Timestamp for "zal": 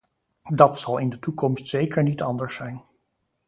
0.79-0.97